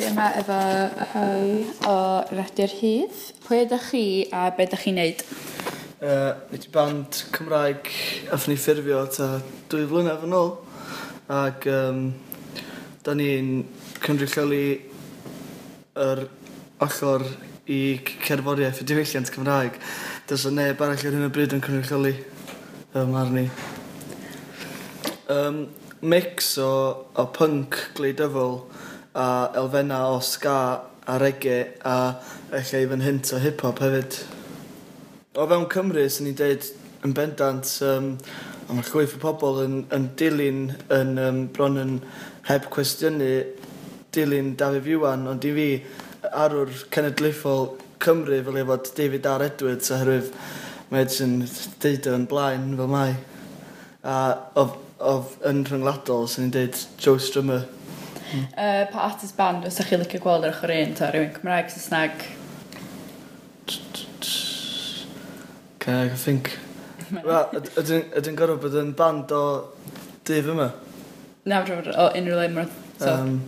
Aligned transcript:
Fi 0.00 0.06
yma 0.08 0.30
efo 0.32 0.58
rhai 0.96 1.48
o 1.84 1.94
Radio'r 2.32 2.72
Hydd. 2.72 3.16
Pwy 3.44 3.58
ydych 3.66 3.88
chi 3.90 4.04
a 4.32 4.46
be 4.56 4.64
ydych 4.64 4.86
chi'n 4.86 4.96
neud? 4.96 5.24
Uh, 6.00 6.38
Nid 6.48 6.64
i 6.64 6.70
band 6.72 7.18
Cymraeg 7.34 7.90
athyn 8.32 8.54
ni 8.54 8.56
ffurfio 8.56 9.02
ta 9.12 9.28
dwy 9.68 9.84
flynedd 9.90 10.24
yn 10.24 10.38
ôl. 10.38 10.54
Ac 11.36 11.68
um, 11.68 12.00
da 13.04 13.12
ni'n 13.18 13.52
cynrychioli 14.00 14.64
yr 16.06 16.24
ochr 16.88 17.28
i 17.68 18.00
cerforiaeth 18.24 18.80
y 18.80 18.88
diwylliant 18.88 19.36
Cymraeg. 19.36 19.76
Does 20.30 20.48
o 20.48 20.56
neb 20.56 20.80
arall 20.80 20.96
ar 20.96 21.18
hyn 21.18 21.28
o 21.28 21.32
bryd 21.34 21.58
yn 21.58 21.66
cynrychioli 21.66 22.14
um, 22.94 23.12
arni. 23.20 23.50
Um, 25.28 25.66
mix 26.00 26.54
o, 26.56 26.70
o 27.12 27.32
punk 27.36 27.82
gleidyfol 28.00 28.62
a 29.14 29.50
elfenna 29.58 30.04
o 30.10 30.20
ska 30.20 30.56
a 31.06 31.18
reggae 31.18 31.72
a 31.84 31.96
efallai 32.52 32.86
fy 32.90 33.00
hint 33.04 33.32
o 33.32 33.38
hip-hop 33.42 33.80
hefyd. 33.82 34.18
O 35.34 35.46
fewn 35.50 35.66
Cymru, 35.72 36.04
sy'n 36.10 36.28
ni'n 36.28 36.38
deud 36.38 36.68
yn 37.06 37.14
bendant, 37.16 37.72
um, 37.86 38.12
a 38.68 38.76
mae 38.76 38.86
llwyth 38.86 39.16
o 39.16 39.22
pobl 39.22 39.62
yn, 39.64 39.76
yn 39.94 40.10
dilyn 40.20 40.60
yn 40.94 41.16
um, 41.18 41.40
bron 41.54 41.80
yn 41.80 41.96
heb 42.46 42.68
cwestiynu 42.70 43.30
dilyn 44.14 44.54
Dafydd 44.58 44.90
Iwan, 44.94 45.26
ond 45.30 45.46
i 45.46 45.54
fi 45.56 45.68
arwr 46.30 46.70
cenedlaethol 46.94 47.72
Cymru 48.00 48.38
fel 48.46 48.60
ei 48.60 48.68
fod 48.68 48.92
David 48.96 49.26
R. 49.28 49.46
Edwards 49.48 49.90
oherwydd 49.94 50.30
mae 50.90 51.04
Edson 51.06 51.34
deud 51.82 52.06
yn 52.10 52.30
blaen 52.30 52.72
fel 52.78 52.90
mai. 52.90 53.10
A 54.02 54.16
of, 54.58 54.78
of 54.98 55.36
yn 55.46 55.64
rhyngladol, 55.68 56.26
sy'n 56.30 56.48
ni'n 56.48 56.56
deud 56.56 56.80
Joe 57.02 57.18
Strummer. 57.22 57.66
Uh, 58.30 58.84
pa 58.92 59.06
artist 59.08 59.36
band 59.38 59.66
os 59.66 59.78
ydych 59.80 59.90
chi'n 59.90 60.02
licio 60.04 60.20
gweld 60.22 60.46
ar 60.46 60.54
ochr 60.54 60.72
un, 60.76 60.92
ta, 60.98 61.08
rhywun 61.10 61.32
Cymraeg, 61.34 61.72
Saesneg? 61.74 62.26
Cag, 65.82 66.12
I 66.12 66.20
think... 66.20 66.52
Wel, 67.10 67.64
ydyn 67.80 68.38
gorfod 68.38 68.62
bod 68.62 68.76
yn 68.78 68.92
band 68.94 69.32
o 69.34 69.42
dyf 70.28 70.52
yma? 70.52 70.68
Na, 71.42 71.64
fydyn 71.64 71.80
gorfod 71.80 71.96
o 71.96 72.06
unrhyw 72.20 72.38
le 72.38 72.46
mwyr. 72.54 72.70
Um, 73.00 73.40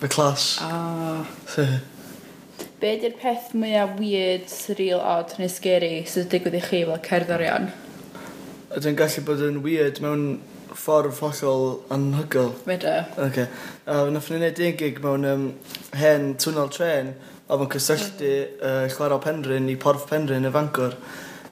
Fy 0.00 0.08
clas. 0.12 0.48
Oh. 0.64 1.26
Ah. 1.26 1.76
Be 2.80 2.94
di'r 3.00 3.16
peth 3.20 3.52
mwyaf 3.56 3.94
weird, 4.00 4.48
surreal, 4.52 5.00
odd 5.00 5.36
neu 5.40 5.48
scary 5.52 6.04
sydd 6.08 6.26
wedi 6.26 6.38
digwydd 6.38 6.58
i 6.58 6.64
chi 6.64 6.82
fel 6.88 7.00
cerddorion? 7.06 7.70
Ydy'n 8.76 8.98
gallu 8.98 9.24
bod 9.24 9.44
yn 9.46 9.62
weird 9.64 10.00
mewn 10.04 10.26
ffordd 10.74 11.20
hollol 11.20 11.80
anhygol. 11.94 12.52
Medra. 12.66 13.04
Okay. 13.28 13.46
A 13.86 14.02
uh, 14.02 14.10
nath 14.10 14.30
ni 14.30 14.40
wneud 14.40 14.60
un 14.66 14.76
gig 14.80 15.00
mewn 15.04 15.30
um, 15.30 15.46
hen 15.96 16.34
twnel 16.42 16.70
tren 16.74 17.14
a 17.46 17.58
fo'n 17.58 17.70
cysylltu 17.76 18.32
mhm. 18.32 18.60
uh, 18.66 18.84
chwarae 18.96 19.22
penryn 19.22 19.70
i 19.70 19.78
porth 19.80 20.08
penryn 20.10 20.48
y 20.48 20.52
Fangor. 20.54 20.98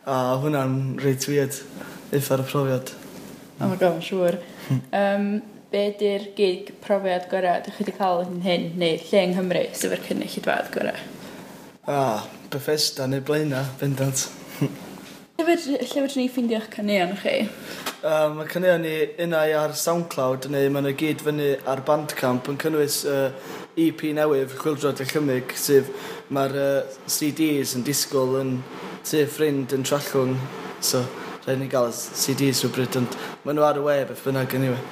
A 0.05 0.37
hwnna'n 0.43 0.77
reit 1.01 1.25
weird, 1.31 1.57
eitha'r 2.13 2.45
profiad. 2.45 2.93
Oh 3.61 3.71
my 3.71 3.79
god, 3.81 4.03
siŵr. 4.05 4.41
um, 5.01 5.29
be 5.73 5.85
di'r 5.99 6.29
gig 6.37 6.75
profiad 6.85 7.29
gorau 7.31 7.61
ydych 7.61 7.79
chi 7.79 7.85
wedi 7.85 7.97
cael 7.99 8.25
yn 8.27 8.43
hyn, 8.45 8.71
neu 8.81 8.99
lle 9.01 9.23
yng 9.27 9.35
Nghymru, 9.35 9.65
sef 9.75 9.95
yr 9.97 10.03
cynnig 10.07 10.35
llidfad 10.35 10.71
gorau? 10.75 10.99
Ah, 11.91 12.27
Bethesda 12.53 13.09
neu 13.11 13.23
Blaena, 13.25 13.65
bendant. 13.81 14.27
lle 15.39 15.47
fedrwn 15.49 16.17
ni 16.21 16.29
ffeindio'ch 16.31 16.71
caneuon 16.75 17.17
chi? 17.23 17.41
Um, 18.05 18.35
mae 18.37 18.49
cynnig 18.53 18.83
ni 18.83 18.91
unau 19.25 19.53
ar 19.57 19.73
SoundCloud 19.81 20.51
neu 20.53 20.67
mae'n 20.69 20.85
nhw 20.85 20.91
gyd 21.01 21.23
fyny 21.25 21.47
ar 21.73 21.81
Bandcamp 21.89 22.51
yn 22.53 22.59
cynnwys 22.61 22.99
uh, 23.09 23.31
EP 23.81 24.03
newydd 24.19 24.53
Chwildrod 24.59 25.01
y 25.01 25.07
Chymig 25.09 25.55
sef 25.57 25.89
mae'r 26.29 26.53
uh, 26.61 26.99
CDs 27.09 27.73
yn 27.79 27.87
disgwyl 27.87 28.37
yn 28.43 28.51
tu 29.09 29.23
ffrind 29.25 29.73
yn 29.73 29.89
trallwng 29.89 30.35
so 30.85 31.01
rhaid 31.47 31.63
ni 31.63 31.71
gael 31.73 31.89
CDs 31.97 32.61
rhywbryd 32.67 33.01
ond 33.01 33.17
maen 33.47 33.57
nhw 33.57 33.65
ar 33.71 33.81
y 33.81 33.87
we 33.89 33.97
beth 34.11 34.27
bynnag 34.29 34.59
anyway. 34.61 34.85